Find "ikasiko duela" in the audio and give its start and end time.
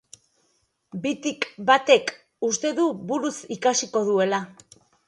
3.59-4.43